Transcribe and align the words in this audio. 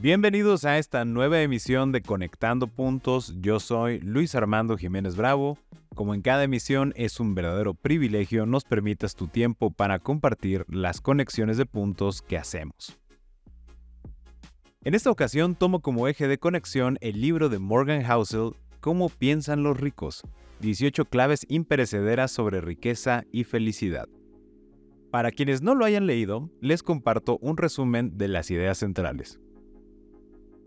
Bienvenidos 0.00 0.64
a 0.64 0.78
esta 0.78 1.04
nueva 1.04 1.42
emisión 1.42 1.90
de 1.90 2.02
Conectando 2.02 2.68
Puntos. 2.68 3.34
Yo 3.40 3.58
soy 3.58 3.98
Luis 3.98 4.36
Armando 4.36 4.76
Jiménez 4.76 5.16
Bravo. 5.16 5.58
Como 5.96 6.14
en 6.14 6.22
cada 6.22 6.44
emisión 6.44 6.92
es 6.94 7.18
un 7.18 7.34
verdadero 7.34 7.74
privilegio 7.74 8.46
nos 8.46 8.62
permitas 8.62 9.16
tu 9.16 9.26
tiempo 9.26 9.72
para 9.72 9.98
compartir 9.98 10.64
las 10.68 11.00
conexiones 11.00 11.56
de 11.56 11.66
puntos 11.66 12.22
que 12.22 12.38
hacemos. 12.38 12.96
En 14.84 14.94
esta 14.94 15.10
ocasión 15.10 15.56
tomo 15.56 15.80
como 15.80 16.06
eje 16.06 16.28
de 16.28 16.38
conexión 16.38 16.96
el 17.00 17.20
libro 17.20 17.48
de 17.48 17.58
Morgan 17.58 18.04
Housel, 18.04 18.52
Cómo 18.78 19.08
piensan 19.08 19.64
los 19.64 19.80
ricos, 19.80 20.22
18 20.60 21.06
claves 21.06 21.44
imperecederas 21.48 22.30
sobre 22.30 22.60
riqueza 22.60 23.24
y 23.32 23.42
felicidad. 23.42 24.08
Para 25.10 25.32
quienes 25.32 25.60
no 25.60 25.74
lo 25.74 25.84
hayan 25.84 26.06
leído, 26.06 26.52
les 26.60 26.84
comparto 26.84 27.38
un 27.40 27.56
resumen 27.56 28.16
de 28.16 28.28
las 28.28 28.52
ideas 28.52 28.78
centrales. 28.78 29.40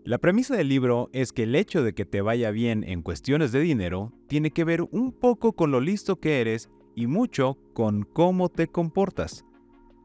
La 0.04 0.18
premisa 0.18 0.56
del 0.56 0.68
libro 0.68 1.10
es 1.12 1.32
que 1.32 1.44
el 1.44 1.54
hecho 1.54 1.84
de 1.84 1.94
que 1.94 2.04
te 2.04 2.22
vaya 2.22 2.50
bien 2.50 2.82
en 2.82 3.02
cuestiones 3.02 3.52
de 3.52 3.60
dinero 3.60 4.12
tiene 4.26 4.50
que 4.50 4.64
ver 4.64 4.82
un 4.90 5.12
poco 5.12 5.52
con 5.52 5.70
lo 5.70 5.80
listo 5.80 6.18
que 6.18 6.40
eres 6.40 6.68
y 6.96 7.06
mucho 7.06 7.56
con 7.72 8.02
cómo 8.02 8.48
te 8.48 8.66
comportas. 8.66 9.44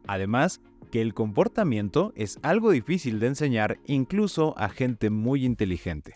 Además, 0.07 0.61
que 0.91 1.01
el 1.01 1.15
comportamiento 1.15 2.13
es 2.15 2.37
algo 2.43 2.69
difícil 2.69 3.19
de 3.19 3.27
enseñar 3.27 3.79
incluso 3.87 4.57
a 4.59 4.69
gente 4.69 5.09
muy 5.09 5.43
inteligente. 5.43 6.15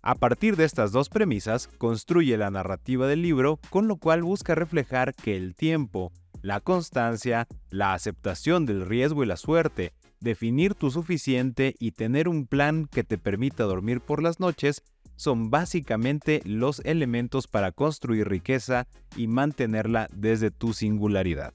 A 0.00 0.14
partir 0.14 0.56
de 0.56 0.64
estas 0.64 0.92
dos 0.92 1.10
premisas, 1.10 1.68
construye 1.78 2.38
la 2.38 2.50
narrativa 2.50 3.06
del 3.06 3.20
libro, 3.20 3.60
con 3.68 3.86
lo 3.86 3.98
cual 3.98 4.22
busca 4.22 4.54
reflejar 4.54 5.14
que 5.14 5.36
el 5.36 5.54
tiempo, 5.54 6.10
la 6.40 6.60
constancia, 6.60 7.46
la 7.68 7.92
aceptación 7.92 8.64
del 8.64 8.86
riesgo 8.86 9.22
y 9.22 9.26
la 9.26 9.36
suerte, 9.36 9.92
definir 10.22 10.74
tu 10.74 10.90
suficiente 10.90 11.74
y 11.78 11.92
tener 11.92 12.28
un 12.28 12.46
plan 12.46 12.86
que 12.86 13.04
te 13.04 13.18
permita 13.18 13.64
dormir 13.64 14.00
por 14.00 14.22
las 14.22 14.40
noches 14.40 14.82
son 15.16 15.50
básicamente 15.50 16.40
los 16.44 16.80
elementos 16.80 17.46
para 17.46 17.72
construir 17.72 18.28
riqueza 18.28 18.86
y 19.16 19.26
mantenerla 19.26 20.08
desde 20.12 20.50
tu 20.50 20.72
singularidad. 20.72 21.54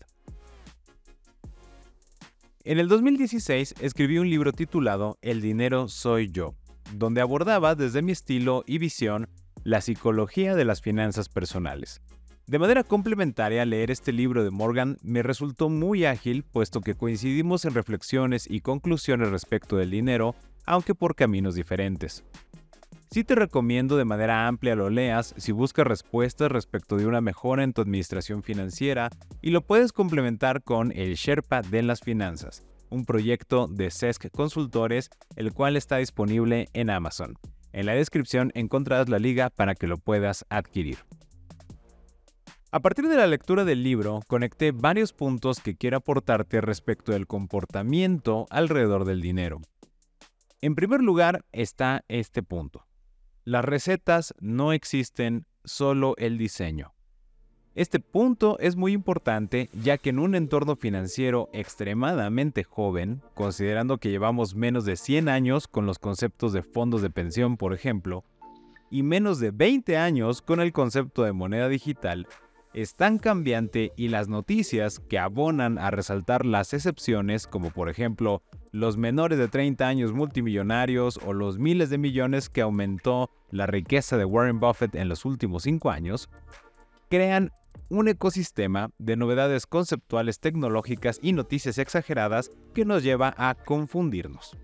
En 2.63 2.79
el 2.79 2.89
2016 2.89 3.75
escribí 3.79 4.17
un 4.17 4.29
libro 4.29 4.51
titulado 4.51 5.17
El 5.21 5.41
dinero 5.41 5.87
soy 5.87 6.29
yo, 6.31 6.53
donde 6.93 7.21
abordaba 7.21 7.75
desde 7.75 8.01
mi 8.01 8.11
estilo 8.11 8.63
y 8.67 8.77
visión 8.77 9.29
la 9.63 9.81
psicología 9.81 10.55
de 10.55 10.65
las 10.65 10.81
finanzas 10.81 11.29
personales. 11.29 12.01
De 12.47 12.59
manera 12.59 12.85
complementaria, 12.85 13.65
leer 13.65 13.91
este 13.91 14.13
libro 14.13 14.45
de 14.45 14.51
Morgan 14.51 14.97
me 15.01 15.21
resultó 15.21 15.67
muy 15.67 16.05
ágil, 16.05 16.43
puesto 16.43 16.79
que 16.79 16.95
coincidimos 16.95 17.65
en 17.65 17.73
reflexiones 17.73 18.49
y 18.49 18.61
conclusiones 18.61 19.31
respecto 19.31 19.75
del 19.75 19.91
dinero, 19.91 20.33
aunque 20.65 20.95
por 20.95 21.15
caminos 21.15 21.55
diferentes. 21.55 22.23
Sí 23.11 23.25
te 23.25 23.35
recomiendo 23.35 23.97
de 23.97 24.05
manera 24.05 24.47
amplia 24.47 24.75
lo 24.75 24.89
leas 24.89 25.35
si 25.35 25.51
buscas 25.51 25.87
respuestas 25.87 26.49
respecto 26.49 26.95
de 26.95 27.05
una 27.05 27.19
mejora 27.19 27.65
en 27.65 27.73
tu 27.73 27.81
administración 27.81 28.41
financiera 28.43 29.09
y 29.41 29.51
lo 29.51 29.59
puedes 29.59 29.91
complementar 29.91 30.63
con 30.63 30.93
El 30.93 31.15
Sherpa 31.15 31.61
de 31.61 31.83
las 31.83 31.99
Finanzas, 31.99 32.63
un 32.89 33.03
proyecto 33.03 33.67
de 33.67 33.91
CESC 33.91 34.31
Consultores, 34.31 35.09
el 35.35 35.51
cual 35.51 35.75
está 35.75 35.97
disponible 35.97 36.69
en 36.71 36.91
Amazon. 36.91 37.37
En 37.73 37.87
la 37.87 37.93
descripción 37.93 38.53
encontrarás 38.55 39.09
la 39.09 39.19
liga 39.19 39.49
para 39.49 39.75
que 39.75 39.87
lo 39.87 39.97
puedas 39.97 40.45
adquirir. 40.49 40.97
A 42.69 42.81
partir 42.81 43.07
de 43.07 43.15
la 43.15 43.27
lectura 43.27 43.63
del 43.63 43.81
libro, 43.81 44.19
conecté 44.27 44.73
varios 44.73 45.13
puntos 45.13 45.61
que 45.61 45.77
quiero 45.77 45.97
aportarte 45.97 46.59
respecto 46.59 47.13
del 47.13 47.25
comportamiento 47.25 48.45
alrededor 48.49 49.05
del 49.05 49.21
dinero. 49.21 49.61
En 50.59 50.75
primer 50.75 51.01
lugar 51.01 51.45
está 51.53 52.03
este 52.09 52.43
punto. 52.43 52.85
Las 53.45 53.63
recetas 53.63 54.33
no 54.41 54.73
existen, 54.73 55.45
solo 55.63 56.15
el 56.17 56.37
diseño. 56.37 56.93
Este 57.73 58.01
punto 58.01 58.59
es 58.59 58.75
muy 58.75 58.91
importante 58.91 59.69
ya 59.71 59.97
que 59.97 60.09
en 60.09 60.19
un 60.19 60.35
entorno 60.35 60.75
financiero 60.75 61.49
extremadamente 61.53 62.65
joven, 62.65 63.21
considerando 63.33 63.97
que 63.97 64.09
llevamos 64.09 64.55
menos 64.55 64.83
de 64.83 64.97
100 64.97 65.29
años 65.29 65.69
con 65.69 65.85
los 65.85 65.99
conceptos 65.99 66.51
de 66.51 66.63
fondos 66.63 67.01
de 67.01 67.11
pensión, 67.11 67.55
por 67.55 67.73
ejemplo, 67.73 68.25
y 68.91 69.03
menos 69.03 69.39
de 69.39 69.51
20 69.51 69.95
años 69.95 70.41
con 70.41 70.59
el 70.59 70.73
concepto 70.73 71.23
de 71.23 71.33
moneda 71.33 71.69
digital, 71.69 72.27
es 72.81 72.93
tan 72.93 73.17
cambiante 73.17 73.91
y 73.97 74.09
las 74.09 74.27
noticias 74.27 74.99
que 74.99 75.17
abonan 75.17 75.79
a 75.79 75.89
resaltar 75.89 76.45
las 76.45 76.75
excepciones, 76.75 77.47
como 77.47 77.71
por 77.71 77.89
ejemplo 77.89 78.43
los 78.71 78.97
menores 78.97 79.39
de 79.39 79.47
30 79.47 79.87
años 79.87 80.13
multimillonarios 80.13 81.19
o 81.25 81.33
los 81.33 81.57
miles 81.57 81.89
de 81.89 81.97
millones 81.97 82.49
que 82.49 82.61
aumentó 82.61 83.31
la 83.49 83.65
riqueza 83.65 84.15
de 84.15 84.25
Warren 84.25 84.59
Buffett 84.59 84.93
en 84.93 85.09
los 85.09 85.25
últimos 85.25 85.63
5 85.63 85.89
años, 85.89 86.29
crean 87.09 87.51
un 87.89 88.09
ecosistema 88.09 88.91
de 88.99 89.15
novedades 89.15 89.65
conceptuales 89.65 90.39
tecnológicas 90.39 91.17
y 91.19 91.33
noticias 91.33 91.79
exageradas 91.79 92.51
que 92.75 92.85
nos 92.85 93.01
lleva 93.01 93.33
a 93.37 93.55
confundirnos. 93.55 94.55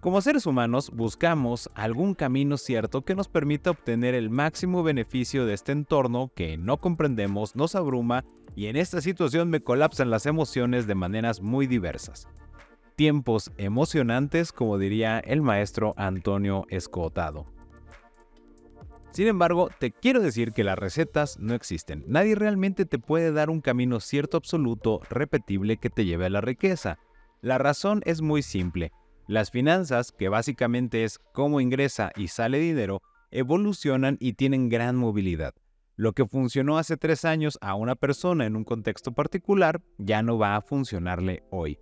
Como 0.00 0.22
seres 0.22 0.46
humanos 0.46 0.90
buscamos 0.90 1.68
algún 1.74 2.14
camino 2.14 2.56
cierto 2.56 3.02
que 3.02 3.14
nos 3.14 3.28
permita 3.28 3.70
obtener 3.70 4.14
el 4.14 4.30
máximo 4.30 4.82
beneficio 4.82 5.44
de 5.44 5.52
este 5.52 5.72
entorno 5.72 6.32
que 6.34 6.56
no 6.56 6.78
comprendemos, 6.78 7.54
nos 7.54 7.74
abruma 7.74 8.24
y 8.56 8.66
en 8.66 8.76
esta 8.76 9.02
situación 9.02 9.50
me 9.50 9.60
colapsan 9.60 10.08
las 10.08 10.24
emociones 10.24 10.86
de 10.86 10.94
maneras 10.94 11.42
muy 11.42 11.66
diversas. 11.66 12.28
Tiempos 12.96 13.52
emocionantes, 13.58 14.52
como 14.52 14.78
diría 14.78 15.18
el 15.18 15.42
maestro 15.42 15.92
Antonio 15.98 16.64
Escotado. 16.70 17.44
Sin 19.10 19.26
embargo, 19.26 19.68
te 19.78 19.90
quiero 19.90 20.20
decir 20.20 20.52
que 20.52 20.64
las 20.64 20.78
recetas 20.78 21.38
no 21.38 21.52
existen. 21.52 22.04
Nadie 22.06 22.36
realmente 22.36 22.86
te 22.86 22.98
puede 22.98 23.32
dar 23.32 23.50
un 23.50 23.60
camino 23.60 24.00
cierto 24.00 24.38
absoluto, 24.38 25.00
repetible 25.10 25.76
que 25.76 25.90
te 25.90 26.06
lleve 26.06 26.24
a 26.24 26.30
la 26.30 26.40
riqueza. 26.40 26.98
La 27.42 27.58
razón 27.58 28.00
es 28.06 28.22
muy 28.22 28.42
simple. 28.42 28.92
Las 29.30 29.52
finanzas, 29.52 30.10
que 30.10 30.28
básicamente 30.28 31.04
es 31.04 31.20
cómo 31.20 31.60
ingresa 31.60 32.10
y 32.16 32.26
sale 32.26 32.58
dinero, 32.58 33.00
evolucionan 33.30 34.16
y 34.18 34.32
tienen 34.32 34.68
gran 34.68 34.96
movilidad. 34.96 35.54
Lo 35.94 36.14
que 36.14 36.26
funcionó 36.26 36.78
hace 36.78 36.96
tres 36.96 37.24
años 37.24 37.56
a 37.60 37.76
una 37.76 37.94
persona 37.94 38.44
en 38.44 38.56
un 38.56 38.64
contexto 38.64 39.12
particular 39.12 39.82
ya 39.98 40.24
no 40.24 40.36
va 40.36 40.56
a 40.56 40.62
funcionarle 40.62 41.44
hoy. 41.52 41.78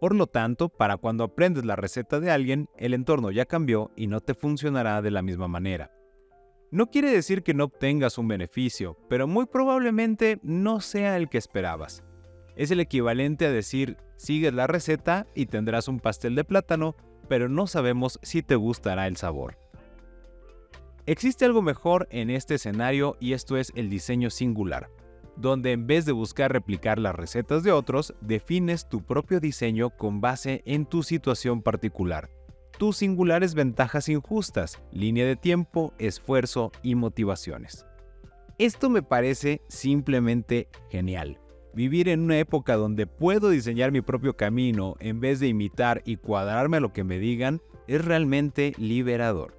Por 0.00 0.14
lo 0.14 0.28
tanto, 0.28 0.68
para 0.68 0.96
cuando 0.96 1.24
aprendes 1.24 1.64
la 1.64 1.74
receta 1.74 2.20
de 2.20 2.30
alguien, 2.30 2.68
el 2.76 2.94
entorno 2.94 3.32
ya 3.32 3.46
cambió 3.46 3.90
y 3.96 4.06
no 4.06 4.20
te 4.20 4.34
funcionará 4.34 5.02
de 5.02 5.10
la 5.10 5.22
misma 5.22 5.48
manera. 5.48 5.90
No 6.70 6.88
quiere 6.88 7.10
decir 7.10 7.42
que 7.42 7.52
no 7.52 7.64
obtengas 7.64 8.16
un 8.16 8.28
beneficio, 8.28 8.96
pero 9.08 9.26
muy 9.26 9.46
probablemente 9.46 10.38
no 10.44 10.80
sea 10.80 11.16
el 11.16 11.28
que 11.28 11.38
esperabas. 11.38 12.04
Es 12.54 12.70
el 12.70 12.78
equivalente 12.78 13.46
a 13.46 13.50
decir, 13.50 13.96
sigues 14.22 14.54
la 14.54 14.68
receta 14.68 15.26
y 15.34 15.46
tendrás 15.46 15.88
un 15.88 15.98
pastel 15.98 16.36
de 16.36 16.44
plátano, 16.44 16.94
pero 17.28 17.48
no 17.48 17.66
sabemos 17.66 18.20
si 18.22 18.42
te 18.42 18.54
gustará 18.54 19.08
el 19.08 19.16
sabor. 19.16 19.58
Existe 21.06 21.44
algo 21.44 21.60
mejor 21.60 22.06
en 22.10 22.30
este 22.30 22.54
escenario 22.54 23.16
y 23.18 23.32
esto 23.32 23.56
es 23.56 23.72
el 23.74 23.90
diseño 23.90 24.30
singular, 24.30 24.88
donde 25.36 25.72
en 25.72 25.88
vez 25.88 26.04
de 26.04 26.12
buscar 26.12 26.52
replicar 26.52 27.00
las 27.00 27.16
recetas 27.16 27.64
de 27.64 27.72
otros, 27.72 28.14
defines 28.20 28.88
tu 28.88 29.02
propio 29.04 29.40
diseño 29.40 29.90
con 29.90 30.20
base 30.20 30.62
en 30.66 30.86
tu 30.86 31.02
situación 31.02 31.60
particular, 31.60 32.30
tus 32.78 32.98
singulares 32.98 33.54
ventajas 33.54 34.08
injustas, 34.08 34.80
línea 34.92 35.26
de 35.26 35.34
tiempo, 35.34 35.92
esfuerzo 35.98 36.70
y 36.84 36.94
motivaciones. 36.94 37.86
Esto 38.58 38.88
me 38.88 39.02
parece 39.02 39.62
simplemente 39.66 40.68
genial. 40.90 41.41
Vivir 41.74 42.08
en 42.08 42.20
una 42.20 42.38
época 42.38 42.76
donde 42.76 43.06
puedo 43.06 43.48
diseñar 43.48 43.92
mi 43.92 44.02
propio 44.02 44.36
camino 44.36 44.96
en 45.00 45.20
vez 45.20 45.40
de 45.40 45.48
imitar 45.48 46.02
y 46.04 46.16
cuadrarme 46.16 46.76
a 46.76 46.80
lo 46.80 46.92
que 46.92 47.02
me 47.02 47.18
digan 47.18 47.62
es 47.88 48.04
realmente 48.04 48.74
liberador. 48.76 49.56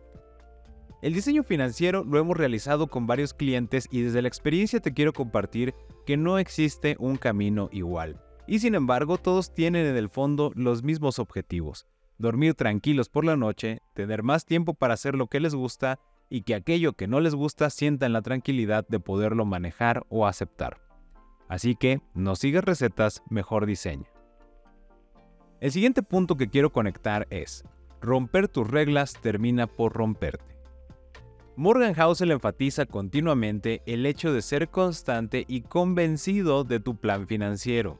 El 1.01 1.13
diseño 1.13 1.43
financiero 1.43 2.03
lo 2.03 2.19
hemos 2.19 2.37
realizado 2.37 2.87
con 2.87 3.07
varios 3.07 3.33
clientes 3.33 3.87
y 3.91 4.01
desde 4.01 4.21
la 4.21 4.27
experiencia 4.27 4.79
te 4.79 4.93
quiero 4.93 5.11
compartir 5.11 5.73
que 6.05 6.15
no 6.15 6.37
existe 6.37 6.95
un 6.99 7.17
camino 7.17 7.67
igual. 7.71 8.21
Y 8.47 8.59
sin 8.59 8.75
embargo, 8.75 9.17
todos 9.17 9.53
tienen 9.53 9.85
en 9.85 9.97
el 9.97 10.09
fondo 10.09 10.51
los 10.55 10.83
mismos 10.83 11.17
objetivos. 11.17 11.87
Dormir 12.19 12.53
tranquilos 12.53 13.09
por 13.09 13.25
la 13.25 13.35
noche, 13.35 13.79
tener 13.93 14.21
más 14.21 14.45
tiempo 14.45 14.75
para 14.75 14.93
hacer 14.93 15.15
lo 15.15 15.27
que 15.27 15.39
les 15.39 15.55
gusta 15.55 15.99
y 16.29 16.43
que 16.43 16.55
aquello 16.55 16.93
que 16.93 17.07
no 17.07 17.19
les 17.19 17.35
gusta 17.35 17.69
sientan 17.69 18.13
la 18.13 18.21
tranquilidad 18.21 18.87
de 18.87 18.99
poderlo 18.99 19.45
manejar 19.45 20.05
o 20.09 20.27
aceptar. 20.27 20.82
Así 21.53 21.75
que, 21.75 22.01
no 22.15 22.35
sigas 22.35 22.63
recetas, 22.63 23.21
mejor 23.29 23.67
diseña. 23.67 24.07
El 25.59 25.71
siguiente 25.71 26.01
punto 26.01 26.35
que 26.35 26.49
quiero 26.49 26.71
conectar 26.71 27.27
es, 27.29 27.63
romper 28.01 28.47
tus 28.47 28.67
reglas 28.67 29.13
termina 29.21 29.67
por 29.67 29.93
romperte. 29.93 30.57
Morgan 31.55 31.93
Housel 31.93 32.31
enfatiza 32.31 32.87
continuamente 32.87 33.83
el 33.85 34.07
hecho 34.07 34.33
de 34.33 34.41
ser 34.41 34.69
constante 34.69 35.45
y 35.47 35.61
convencido 35.61 36.63
de 36.63 36.79
tu 36.79 36.95
plan 36.95 37.27
financiero. 37.27 37.99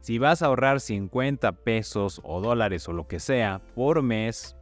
Si 0.00 0.18
vas 0.18 0.42
a 0.42 0.46
ahorrar 0.46 0.80
50 0.80 1.52
pesos 1.52 2.20
o 2.24 2.40
dólares 2.40 2.88
o 2.88 2.92
lo 2.92 3.06
que 3.06 3.20
sea 3.20 3.62
por 3.76 4.02
mes, 4.02 4.56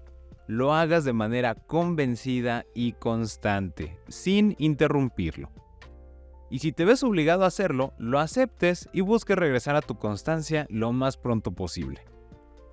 lo 0.46 0.74
hagas 0.74 1.04
de 1.04 1.14
manera 1.14 1.54
convencida 1.54 2.66
y 2.74 2.92
constante, 2.92 3.96
sin 4.08 4.56
interrumpirlo. 4.58 5.50
Y 6.50 6.58
si 6.58 6.72
te 6.72 6.84
ves 6.84 7.02
obligado 7.04 7.44
a 7.44 7.46
hacerlo, 7.46 7.94
lo 7.98 8.18
aceptes 8.18 8.88
y 8.92 9.00
busques 9.00 9.36
regresar 9.36 9.76
a 9.76 9.82
tu 9.82 9.96
constancia 9.96 10.66
lo 10.68 10.92
más 10.92 11.16
pronto 11.16 11.52
posible. 11.52 12.02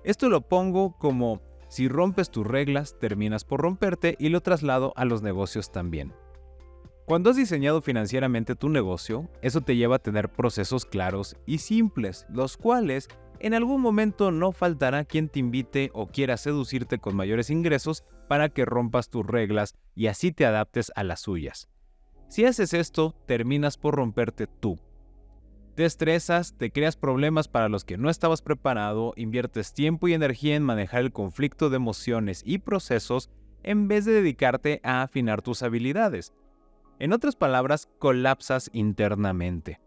Esto 0.04 0.28
lo 0.28 0.40
pongo 0.40 0.98
como 0.98 1.40
si 1.68 1.88
rompes 1.88 2.30
tus 2.30 2.46
reglas, 2.46 2.98
terminas 2.98 3.44
por 3.44 3.60
romperte 3.60 4.16
y 4.18 4.30
lo 4.30 4.40
traslado 4.40 4.92
a 4.96 5.04
los 5.04 5.22
negocios 5.22 5.70
también. 5.70 6.12
Cuando 7.04 7.30
has 7.30 7.36
diseñado 7.36 7.80
financieramente 7.80 8.54
tu 8.54 8.68
negocio, 8.68 9.30
eso 9.40 9.60
te 9.60 9.76
lleva 9.76 9.96
a 9.96 10.00
tener 10.00 10.28
procesos 10.28 10.84
claros 10.84 11.36
y 11.46 11.58
simples, 11.58 12.26
los 12.28 12.56
cuales 12.56 13.08
en 13.40 13.54
algún 13.54 13.80
momento 13.80 14.30
no 14.30 14.52
faltará 14.52 15.04
quien 15.04 15.28
te 15.28 15.38
invite 15.38 15.90
o 15.94 16.08
quiera 16.08 16.36
seducirte 16.36 16.98
con 16.98 17.16
mayores 17.16 17.50
ingresos 17.50 18.04
para 18.28 18.48
que 18.48 18.64
rompas 18.64 19.08
tus 19.08 19.26
reglas 19.26 19.74
y 19.94 20.08
así 20.08 20.32
te 20.32 20.44
adaptes 20.44 20.92
a 20.96 21.04
las 21.04 21.20
suyas. 21.20 21.68
Si 22.28 22.44
haces 22.44 22.74
esto, 22.74 23.14
terminas 23.26 23.78
por 23.78 23.96
romperte 23.96 24.46
tú. 24.46 24.78
Te 25.74 25.84
estresas, 25.84 26.54
te 26.58 26.70
creas 26.70 26.96
problemas 26.96 27.48
para 27.48 27.68
los 27.68 27.84
que 27.84 27.96
no 27.96 28.10
estabas 28.10 28.42
preparado, 28.42 29.12
inviertes 29.16 29.72
tiempo 29.72 30.08
y 30.08 30.12
energía 30.12 30.56
en 30.56 30.62
manejar 30.62 31.00
el 31.00 31.12
conflicto 31.12 31.70
de 31.70 31.76
emociones 31.76 32.42
y 32.44 32.58
procesos 32.58 33.30
en 33.62 33.88
vez 33.88 34.04
de 34.04 34.12
dedicarte 34.12 34.80
a 34.82 35.02
afinar 35.02 35.40
tus 35.40 35.62
habilidades. 35.62 36.34
En 36.98 37.12
otras 37.12 37.36
palabras, 37.36 37.88
colapsas 37.98 38.70
internamente. 38.72 39.80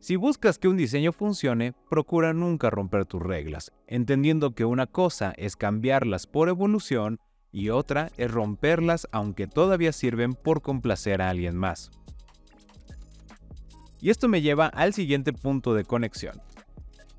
Si 0.00 0.16
buscas 0.16 0.58
que 0.58 0.66
un 0.66 0.76
diseño 0.76 1.12
funcione, 1.12 1.74
procura 1.88 2.32
nunca 2.32 2.70
romper 2.70 3.04
tus 3.04 3.22
reglas, 3.22 3.70
entendiendo 3.86 4.54
que 4.54 4.64
una 4.64 4.86
cosa 4.86 5.32
es 5.36 5.54
cambiarlas 5.54 6.26
por 6.26 6.48
evolución 6.48 7.20
y 7.52 7.68
otra 7.68 8.10
es 8.16 8.30
romperlas 8.30 9.06
aunque 9.12 9.46
todavía 9.46 9.92
sirven 9.92 10.34
por 10.34 10.62
complacer 10.62 11.22
a 11.22 11.28
alguien 11.28 11.56
más. 11.56 11.90
Y 14.00 14.10
esto 14.10 14.28
me 14.28 14.42
lleva 14.42 14.66
al 14.66 14.94
siguiente 14.94 15.32
punto 15.32 15.74
de 15.74 15.84
conexión. 15.84 16.40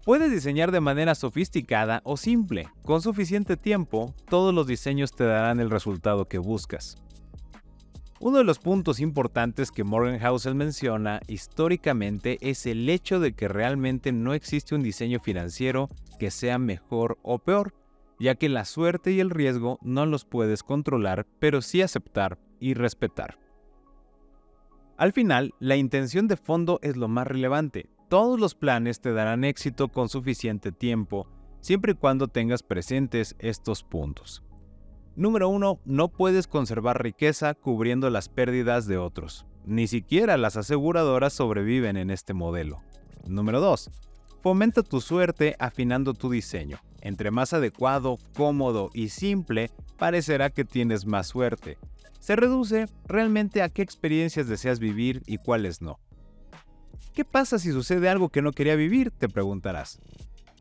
Puedes 0.04 0.32
diseñar 0.32 0.72
de 0.72 0.82
manera 0.82 1.16
sofisticada 1.16 2.02
o 2.04 2.18
simple. 2.18 2.68
Con 2.84 3.02
suficiente 3.02 3.56
tiempo, 3.56 4.14
todos 4.28 4.54
los 4.54 4.68
diseños 4.68 5.14
te 5.14 5.24
darán 5.24 5.62
el 5.62 5.70
resultado 5.70 6.28
que 6.28 6.40
buscas. 6.40 6.98
Uno 8.20 8.40
de 8.40 8.44
los 8.44 8.60
puntos 8.60 9.00
importantes 9.00 9.72
que 9.72 9.86
Morgan 9.86 10.20
Housel 10.20 10.56
menciona 10.56 11.22
históricamente 11.28 12.38
es 12.42 12.66
el 12.66 12.90
hecho 12.90 13.22
de 13.22 13.34
que 13.34 13.48
realmente 13.48 14.12
no 14.12 14.34
existe 14.34 14.76
un 14.76 14.84
diseño 14.84 15.20
financiero 15.22 15.90
que 16.20 16.32
sea 16.32 16.58
mejor 16.58 17.18
o 17.22 17.40
peor, 17.40 17.74
ya 18.20 18.36
que 18.36 18.50
la 18.50 18.66
suerte 18.66 19.12
y 19.12 19.20
el 19.20 19.30
riesgo 19.30 19.80
no 19.82 20.06
los 20.06 20.26
puedes 20.26 20.64
controlar, 20.64 21.26
pero 21.40 21.62
sí 21.62 21.82
aceptar 21.82 22.38
y 22.60 22.74
respetar. 22.74 23.38
Al 24.98 25.12
final, 25.12 25.54
la 25.60 25.76
intención 25.76 26.28
de 26.28 26.38
fondo 26.38 26.80
es 26.82 26.96
lo 26.96 27.08
más 27.08 27.28
relevante. 27.28 27.90
Todos 28.10 28.40
los 28.40 28.56
planes 28.56 29.02
te 29.02 29.12
darán 29.12 29.44
éxito 29.44 29.90
con 29.90 30.08
suficiente 30.08 30.72
tiempo, 30.72 31.28
siempre 31.62 31.94
y 31.94 31.96
cuando 31.96 32.28
tengas 32.28 32.62
presentes 32.62 33.36
estos 33.40 33.84
puntos. 33.84 34.44
Número 35.16 35.50
1. 35.50 35.82
No 35.86 36.08
puedes 36.10 36.48
conservar 36.48 37.04
riqueza 37.04 37.54
cubriendo 37.54 38.10
las 38.10 38.30
pérdidas 38.30 38.88
de 38.88 38.98
otros. 38.98 39.46
Ni 39.66 39.88
siquiera 39.88 40.38
las 40.38 40.58
aseguradoras 40.58 41.34
sobreviven 41.34 41.98
en 41.98 42.10
este 42.10 42.34
modelo. 42.34 42.78
Número 43.28 43.62
2. 43.62 43.92
Fomenta 44.42 44.84
tu 44.84 45.02
suerte 45.02 45.56
afinando 45.60 46.14
tu 46.14 46.30
diseño. 46.30 46.80
Entre 47.04 47.30
más 47.30 47.54
adecuado, 47.54 48.18
cómodo 48.34 48.90
y 48.94 49.10
simple, 49.10 49.70
parecerá 50.00 50.50
que 50.50 50.66
tienes 50.66 51.06
más 51.06 51.28
suerte. 51.28 51.78
Se 52.20 52.36
reduce 52.36 52.88
realmente 53.06 53.62
a 53.62 53.70
qué 53.70 53.84
experiencias 53.84 54.48
deseas 54.48 54.80
vivir 54.80 55.22
y 55.28 55.38
cuáles 55.38 55.84
no. 55.84 56.00
¿Qué 57.14 57.26
pasa 57.26 57.60
si 57.60 57.72
sucede 57.72 58.10
algo 58.10 58.30
que 58.30 58.42
no 58.42 58.54
quería 58.54 58.76
vivir? 58.76 59.12
Te 59.12 59.30
preguntarás 59.30 60.00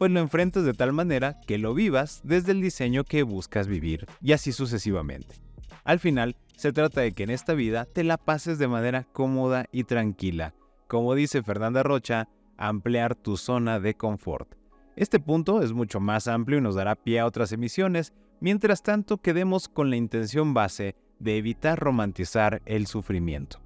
pues 0.03 0.11
lo 0.11 0.19
enfrentas 0.19 0.65
de 0.65 0.75
tal 0.75 0.93
manera 0.93 1.39
que 1.47 1.59
lo 1.59 1.75
vivas 1.75 2.23
desde 2.25 2.51
el 2.51 2.61
diseño 2.61 3.05
que 3.05 3.23
buscas 3.23 3.69
vivir, 3.69 4.07
y 4.21 4.33
así 4.33 4.51
sucesivamente. 4.51 5.37
Al 5.85 6.01
final, 6.01 6.35
se 6.57 6.73
trata 6.73 7.03
de 7.03 7.13
que 7.13 7.23
en 7.23 7.31
esta 7.31 7.55
vida 7.55 7.85
te 7.85 8.03
la 8.03 8.17
pases 8.17 8.59
de 8.59 8.67
manera 8.67 9.05
cómoda 9.05 9.67
y 9.71 9.85
tranquila. 9.85 10.55
Como 10.89 11.15
dice 11.15 11.45
Fernanda 11.45 11.85
Rocha, 11.85 12.29
ampliar 12.57 13.15
tu 13.15 13.37
zona 13.37 13.79
de 13.79 13.95
confort. 13.95 14.57
Este 14.95 15.19
punto 15.19 15.63
es 15.63 15.73
mucho 15.73 16.01
más 16.01 16.29
amplio 16.29 16.59
y 16.59 16.61
nos 16.61 16.75
dará 16.75 16.95
pie 16.95 17.21
a 17.21 17.27
otras 17.27 17.53
emisiones, 17.53 18.13
mientras 18.41 18.83
tanto 18.83 19.19
quedemos 19.19 19.69
con 19.69 19.89
la 19.89 19.97
intención 19.97 20.53
base 20.53 20.95
de 21.19 21.39
evitar 21.39 21.79
romantizar 21.79 22.61
el 22.67 22.87
sufrimiento. 22.87 23.59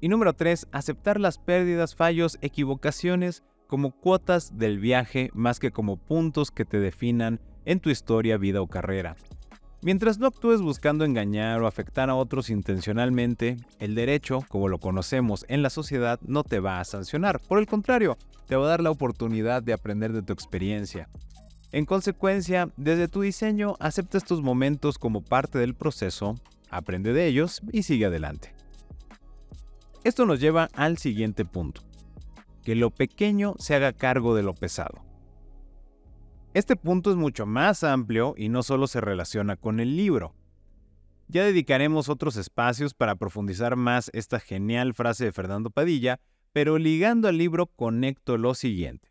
Y 0.00 0.08
número 0.08 0.34
3, 0.34 0.68
aceptar 0.70 1.18
las 1.18 1.38
pérdidas, 1.38 1.96
fallos, 1.96 2.38
equivocaciones 2.42 3.42
como 3.66 3.90
cuotas 3.90 4.56
del 4.56 4.78
viaje 4.78 5.30
más 5.32 5.58
que 5.58 5.72
como 5.72 5.96
puntos 5.96 6.50
que 6.50 6.64
te 6.64 6.78
definan 6.78 7.40
en 7.64 7.80
tu 7.80 7.90
historia, 7.90 8.36
vida 8.36 8.60
o 8.60 8.68
carrera. 8.68 9.16
Mientras 9.84 10.18
no 10.18 10.28
actúes 10.28 10.62
buscando 10.62 11.04
engañar 11.04 11.60
o 11.60 11.66
afectar 11.66 12.08
a 12.08 12.14
otros 12.14 12.48
intencionalmente, 12.48 13.58
el 13.78 13.94
derecho, 13.94 14.38
como 14.48 14.68
lo 14.68 14.78
conocemos 14.78 15.44
en 15.50 15.62
la 15.62 15.68
sociedad, 15.68 16.18
no 16.22 16.42
te 16.42 16.58
va 16.58 16.80
a 16.80 16.84
sancionar. 16.86 17.38
Por 17.38 17.58
el 17.58 17.66
contrario, 17.66 18.16
te 18.46 18.56
va 18.56 18.64
a 18.64 18.70
dar 18.70 18.80
la 18.80 18.90
oportunidad 18.90 19.62
de 19.62 19.74
aprender 19.74 20.14
de 20.14 20.22
tu 20.22 20.32
experiencia. 20.32 21.10
En 21.70 21.84
consecuencia, 21.84 22.70
desde 22.78 23.08
tu 23.08 23.20
diseño, 23.20 23.74
acepta 23.78 24.16
estos 24.16 24.40
momentos 24.40 24.96
como 24.96 25.20
parte 25.20 25.58
del 25.58 25.74
proceso, 25.74 26.34
aprende 26.70 27.12
de 27.12 27.26
ellos 27.26 27.60
y 27.70 27.82
sigue 27.82 28.06
adelante. 28.06 28.54
Esto 30.02 30.24
nos 30.24 30.40
lleva 30.40 30.70
al 30.72 30.96
siguiente 30.96 31.44
punto 31.44 31.82
que 32.62 32.74
lo 32.74 32.88
pequeño 32.88 33.54
se 33.58 33.74
haga 33.74 33.92
cargo 33.92 34.34
de 34.34 34.44
lo 34.44 34.54
pesado. 34.54 35.03
Este 36.54 36.76
punto 36.76 37.10
es 37.10 37.16
mucho 37.16 37.46
más 37.46 37.82
amplio 37.82 38.34
y 38.36 38.48
no 38.48 38.62
solo 38.62 38.86
se 38.86 39.00
relaciona 39.00 39.56
con 39.56 39.80
el 39.80 39.96
libro. 39.96 40.36
Ya 41.26 41.44
dedicaremos 41.44 42.08
otros 42.08 42.36
espacios 42.36 42.94
para 42.94 43.16
profundizar 43.16 43.74
más 43.74 44.08
esta 44.14 44.38
genial 44.38 44.94
frase 44.94 45.24
de 45.24 45.32
Fernando 45.32 45.70
Padilla, 45.70 46.20
pero 46.52 46.78
ligando 46.78 47.26
al 47.26 47.38
libro 47.38 47.66
conecto 47.66 48.38
lo 48.38 48.54
siguiente. 48.54 49.10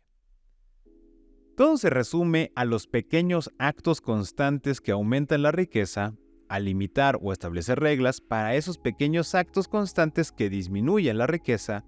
Todo 1.54 1.76
se 1.76 1.90
resume 1.90 2.50
a 2.56 2.64
los 2.64 2.86
pequeños 2.86 3.50
actos 3.58 4.00
constantes 4.00 4.80
que 4.80 4.92
aumentan 4.92 5.42
la 5.42 5.52
riqueza, 5.52 6.14
a 6.48 6.58
limitar 6.60 7.18
o 7.20 7.30
establecer 7.30 7.78
reglas 7.78 8.22
para 8.22 8.54
esos 8.54 8.78
pequeños 8.78 9.34
actos 9.34 9.68
constantes 9.68 10.32
que 10.32 10.48
disminuyen 10.48 11.18
la 11.18 11.26
riqueza 11.26 11.84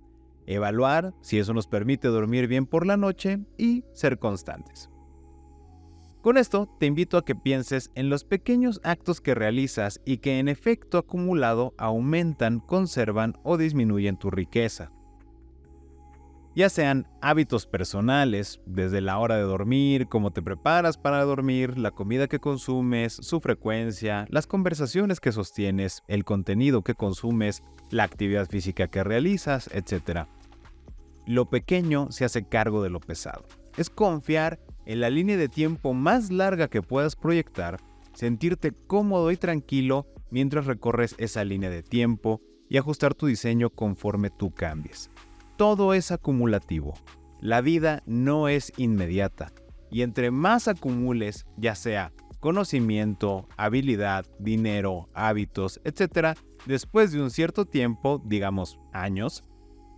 evaluar 0.47 1.15
si 1.23 1.39
eso 1.39 1.55
nos 1.55 1.67
permite 1.67 2.09
dormir 2.09 2.47
bien 2.47 2.67
por 2.67 2.87
la 2.87 2.99
noche 2.99 3.41
y 3.57 3.85
ser 3.93 4.19
constantes. 4.19 4.91
Con 6.27 6.39
esto 6.39 6.69
te 6.81 6.87
invito 6.87 7.19
a 7.19 7.25
que 7.25 7.37
pienses 7.37 7.93
en 7.95 8.11
los 8.11 8.25
pequeños 8.25 8.81
actos 8.83 9.21
que 9.21 9.37
realizas 9.37 10.01
y 10.05 10.17
que 10.17 10.41
en 10.41 10.49
efecto 10.49 10.99
acumulado 10.99 11.73
aumentan, 11.79 12.59
conservan 12.59 13.35
o 13.45 13.57
disminuyen 13.57 14.17
tu 14.17 14.33
riqueza. 14.33 14.91
Ya 16.57 16.69
sean 16.69 17.07
hábitos 17.21 17.69
personales, 17.69 18.61
desde 18.67 19.01
la 19.01 19.21
hora 19.21 19.37
de 19.37 19.43
dormir, 19.43 20.09
cómo 20.09 20.33
te 20.33 20.43
preparas 20.43 20.99
para 20.99 21.23
dormir, 21.23 21.79
la 21.79 21.93
comida 21.93 22.27
que 22.27 22.41
consumes, 22.41 23.13
su 23.13 23.39
frecuencia, 23.39 24.27
las 24.29 24.49
conversaciones 24.49 25.21
que 25.21 25.31
sostienes, 25.31 26.03
el 26.09 26.25
contenido 26.25 26.83
que 26.83 26.97
consumes, 26.97 27.63
la 27.91 28.03
actividad 28.03 28.49
física 28.49 28.89
que 28.89 29.05
realizas, 29.05 29.71
etc 29.73 30.27
lo 31.27 31.51
pequeño 31.51 32.11
se 32.11 32.25
hace 32.25 32.47
cargo 32.47 32.83
de 32.83 32.91
lo 32.91 33.01
pesado. 33.01 33.45
Es 33.77 33.91
confiar 33.91 34.61
en 34.87 35.01
la 35.01 35.11
línea 35.11 35.37
de 35.37 35.49
tiempo 35.49 35.93
más 35.93 36.31
larga 36.31 36.69
que 36.69 36.83
puedas 36.83 37.17
proyectar 37.17 37.79
sentirte 38.17 38.73
cómodo 38.73 39.31
y 39.31 39.37
tranquilo 39.37 40.07
mientras 40.31 40.67
recorres 40.67 41.15
esa 41.19 41.45
línea 41.45 41.69
de 41.69 41.83
tiempo 41.83 42.41
y 42.69 42.79
ajustar 42.79 43.15
tu 43.15 43.27
diseño 43.27 43.71
conforme 43.71 44.31
tú 44.31 44.53
cambies. 44.53 45.11
Todo 45.57 45.93
es 45.93 46.11
acumulativo. 46.11 46.95
La 47.41 47.61
vida 47.61 48.03
no 48.07 48.49
es 48.49 48.73
inmediata 48.79 49.53
y 49.91 50.03
entre 50.03 50.31
más 50.31 50.67
acumules, 50.67 51.47
ya 51.57 51.75
sea 51.75 52.13
conocimiento, 52.41 53.49
habilidad, 53.57 54.25
dinero, 54.39 55.09
hábitos, 55.15 55.81
etc., 55.85 56.39
después 56.67 57.13
de 57.13 57.21
un 57.21 57.31
cierto 57.31 57.67
tiempo, 57.67 58.23
digamos 58.25 58.79
años, 58.93 59.45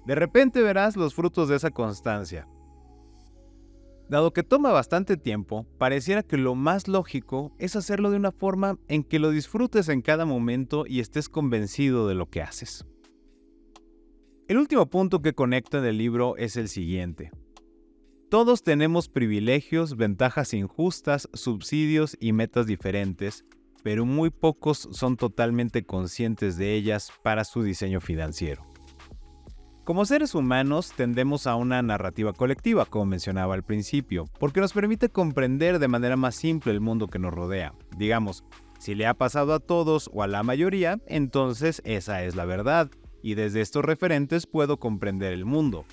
de 0.06 0.14
repente 0.14 0.62
verás 0.62 0.96
los 0.96 1.14
frutos 1.14 1.48
de 1.48 1.56
esa 1.56 1.70
constancia. 1.70 2.48
Dado 4.08 4.32
que 4.32 4.42
toma 4.42 4.72
bastante 4.72 5.18
tiempo, 5.18 5.66
pareciera 5.76 6.22
que 6.22 6.38
lo 6.38 6.54
más 6.54 6.88
lógico 6.88 7.52
es 7.58 7.76
hacerlo 7.76 8.10
de 8.10 8.16
una 8.16 8.32
forma 8.32 8.78
en 8.88 9.04
que 9.04 9.18
lo 9.18 9.30
disfrutes 9.30 9.90
en 9.90 10.00
cada 10.00 10.24
momento 10.24 10.84
y 10.86 11.00
estés 11.00 11.28
convencido 11.28 12.08
de 12.08 12.14
lo 12.14 12.30
que 12.30 12.40
haces. 12.40 12.86
El 14.48 14.56
último 14.56 14.88
punto 14.88 15.20
que 15.20 15.34
conecto 15.34 15.76
en 15.78 15.84
el 15.84 15.98
libro 15.98 16.38
es 16.38 16.56
el 16.56 16.68
siguiente. 16.68 17.30
Todos 18.30 18.62
tenemos 18.62 19.10
privilegios, 19.10 19.96
ventajas 19.96 20.54
injustas, 20.54 21.28
subsidios 21.34 22.16
y 22.18 22.32
metas 22.32 22.66
diferentes, 22.66 23.44
pero 23.82 24.06
muy 24.06 24.30
pocos 24.30 24.88
son 24.90 25.18
totalmente 25.18 25.84
conscientes 25.84 26.56
de 26.56 26.74
ellas 26.74 27.10
para 27.22 27.44
su 27.44 27.62
diseño 27.62 28.00
financiero. 28.00 28.67
Como 29.88 30.04
seres 30.04 30.34
humanos 30.34 30.92
tendemos 30.94 31.46
a 31.46 31.54
una 31.54 31.80
narrativa 31.80 32.34
colectiva, 32.34 32.84
como 32.84 33.06
mencionaba 33.06 33.54
al 33.54 33.62
principio, 33.62 34.26
porque 34.38 34.60
nos 34.60 34.74
permite 34.74 35.08
comprender 35.08 35.78
de 35.78 35.88
manera 35.88 36.14
más 36.14 36.34
simple 36.34 36.72
el 36.72 36.82
mundo 36.82 37.06
que 37.06 37.18
nos 37.18 37.32
rodea. 37.32 37.72
Digamos, 37.96 38.44
si 38.78 38.94
le 38.94 39.06
ha 39.06 39.14
pasado 39.14 39.54
a 39.54 39.60
todos 39.60 40.10
o 40.12 40.22
a 40.22 40.26
la 40.26 40.42
mayoría, 40.42 41.00
entonces 41.06 41.80
esa 41.86 42.22
es 42.22 42.36
la 42.36 42.44
verdad, 42.44 42.90
y 43.22 43.32
desde 43.32 43.62
estos 43.62 43.82
referentes 43.82 44.46
puedo 44.46 44.76
comprender 44.76 45.32
el 45.32 45.46
mundo. 45.46 45.86